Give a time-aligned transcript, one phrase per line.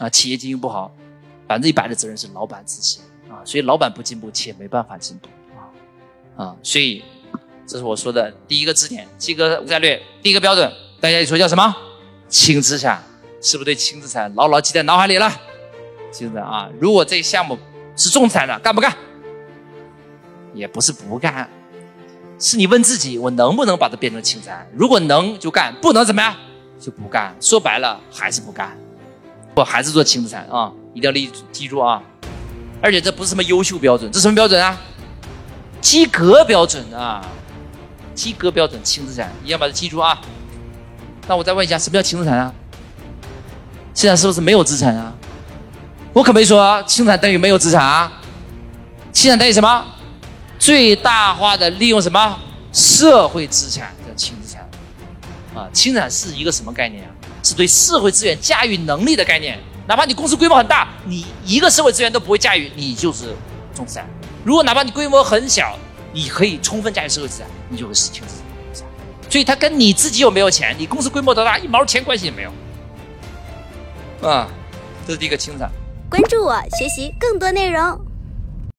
[0.00, 0.90] 啊，企业经营不好，
[1.46, 5.60] 百分之一百的责任是老板自己啊，所以老板不进步，企业没办法进步啊
[6.42, 7.04] 啊，所以
[7.66, 11.76] 这是我说的第一个支点，七个战略，第一个标准，大家一说叫什么？
[12.30, 13.02] 轻资产，
[13.42, 15.30] 是不是对轻资产牢牢记在脑海里了？
[16.10, 17.58] 轻资产啊，如果这项目
[17.94, 18.96] 是重资产的，干不干？
[20.54, 21.48] 也不是不干，
[22.38, 24.66] 是你问自己，我能不能把它变成轻资产？
[24.74, 26.34] 如果能就干，不能怎么样
[26.80, 27.36] 就不干。
[27.40, 28.76] 说白了还是不干，
[29.60, 30.72] 我还是做轻资产啊！
[30.94, 32.02] 一定要记记住啊！
[32.82, 34.74] 而且这不是什么优秀标准，这什么标准啊？
[35.82, 37.20] 及格标准啊！
[38.14, 40.18] 及格标准轻资产，一定要把它记住啊！
[41.28, 42.52] 那我再问一下，什么叫轻资产啊？
[43.92, 45.12] 现在是不是没有资产啊？
[46.14, 48.10] 我可没说轻产等于没有资产啊！
[49.12, 49.84] 轻产等于什么？
[50.58, 52.38] 最大化的利用什么
[52.72, 54.66] 社会资产叫轻资产
[55.54, 55.68] 啊？
[55.72, 57.10] 轻资产是一个什么概念啊？
[57.42, 59.58] 是对社会资源驾驭能力的概念。
[59.86, 63.34] 哪怕你公司规模很大，你一个社会资源都不会驾驭，你就是
[63.74, 64.06] 重资产。
[64.44, 65.76] 如果哪怕你规模很小，
[66.12, 68.36] 你可以充分驾驭社会资产，你就会是轻资
[68.72, 68.86] 产。
[69.28, 72.52] 所以它跟你自己有没有钱，你公司规模多大，一毛钱关系也没有。
[74.28, 74.48] 啊，
[75.06, 75.70] 这是第一个轻资产。
[76.08, 78.09] 关注我，学习更多内容。